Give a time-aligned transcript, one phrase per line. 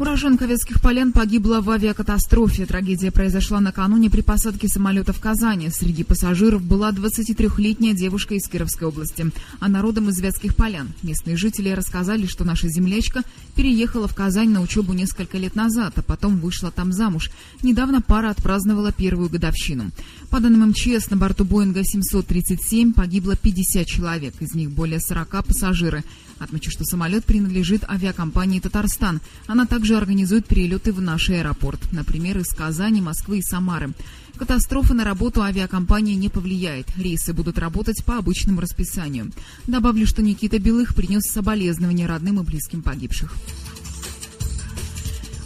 [0.00, 2.64] Уроженка Ветских полян погибла в авиакатастрофе.
[2.64, 5.68] Трагедия произошла накануне при посадке самолета в Казани.
[5.68, 9.30] Среди пассажиров была 23-летняя девушка из Кировской области.
[9.58, 10.88] А народом из Вятских полян.
[11.02, 13.24] Местные жители рассказали, что наша землячка
[13.54, 17.30] переехала в Казань на учебу несколько лет назад, а потом вышла там замуж.
[17.62, 19.90] Недавно пара отпраздновала первую годовщину.
[20.30, 26.04] По данным МЧС, на борту Боинга 737 погибло 50 человек, из них более 40 пассажиры.
[26.38, 29.20] Отмечу, что самолет принадлежит авиакомпании «Татарстан».
[29.46, 33.92] Она также организует перелеты в наш аэропорт, например, из Казани, Москвы и Самары.
[34.36, 36.86] Катастрофа на работу авиакомпании не повлияет.
[36.96, 39.32] Рейсы будут работать по обычному расписанию.
[39.66, 43.34] Добавлю, что Никита Белых принес соболезнования родным и близким погибших.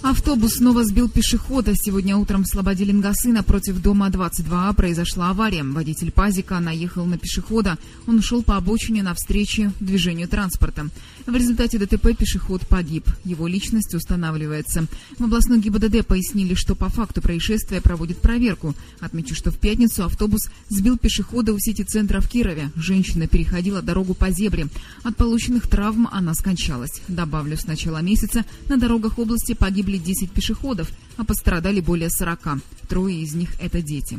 [0.04, 1.72] Автобус снова сбил пешехода.
[1.74, 5.64] Сегодня утром в Слободе Ленгасы напротив дома 22А произошла авария.
[5.64, 7.78] Водитель пазика наехал на пешехода.
[8.06, 10.90] Он шел по обочине навстречу движению транспорта.
[11.24, 13.08] В результате ДТП пешеход погиб.
[13.24, 14.84] Его личность устанавливается.
[15.18, 18.74] В областной ГИБДД пояснили, что по факту происшествия проводит проверку.
[19.00, 22.70] Отмечу, что в пятницу автобус сбил пешехода у сити-центра в Кирове.
[22.76, 24.66] Женщина переходила дорогу по зебре.
[25.02, 27.00] От полученных травм она скончалась.
[27.08, 32.58] Добавлю, с начала месяца на дорогах области погибли погибли 10 пешеходов, а пострадали более 40.
[32.88, 34.18] Трое из них– это дети.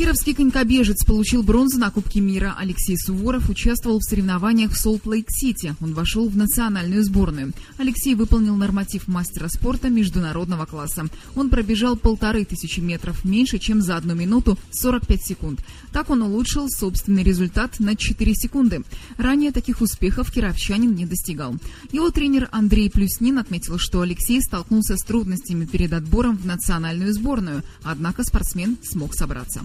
[0.00, 2.56] Кировский конькобежец получил бронзу на Кубке мира.
[2.58, 5.74] Алексей Суворов участвовал в соревнованиях в Солт-Лейк-Сити.
[5.78, 7.52] Он вошел в национальную сборную.
[7.76, 11.08] Алексей выполнил норматив мастера спорта международного класса.
[11.36, 15.60] Он пробежал полторы тысячи метров, меньше, чем за одну минуту 45 секунд.
[15.92, 18.82] Так он улучшил собственный результат на 4 секунды.
[19.18, 21.56] Ранее таких успехов кировчанин не достигал.
[21.92, 27.62] Его тренер Андрей Плюснин отметил, что Алексей столкнулся с трудностями перед отбором в национальную сборную,
[27.82, 29.60] однако спортсмен смог собраться.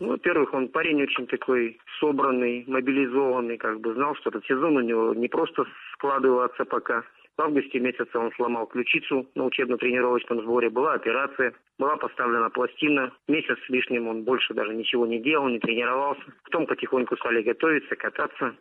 [0.00, 4.80] Ну, во-первых, он парень очень такой собранный, мобилизованный, как бы знал, что этот сезон у
[4.80, 5.64] него не просто
[5.94, 7.02] складываться пока.
[7.36, 13.12] В августе месяце он сломал ключицу на учебно-тренировочном сборе, была операция, была поставлена пластина.
[13.28, 16.22] Месяц с лишним он больше даже ничего не делал, не тренировался.
[16.42, 18.56] Потом потихоньку стали готовиться, кататься.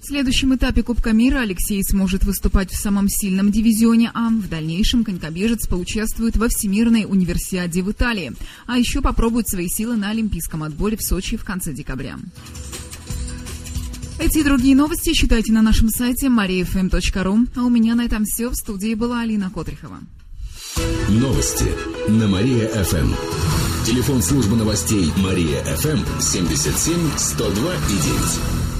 [0.00, 4.28] В следующем этапе Кубка мира Алексей сможет выступать в самом сильном дивизионе А.
[4.28, 8.32] В дальнейшем конькобежец поучаствует во Всемирной универсиаде в Италии.
[8.66, 12.18] А еще попробует свои силы на Олимпийском отборе в Сочи в конце декабря.
[14.18, 17.48] Эти и другие новости читайте на нашем сайте mariafm.ru.
[17.56, 18.48] А у меня на этом все.
[18.48, 19.98] В студии была Алина Котрихова.
[21.08, 21.66] Новости
[22.08, 23.12] на Мария-ФМ.
[23.84, 27.92] Телефон службы новостей Мария-ФМ 77 102 и
[28.68, 28.75] 9.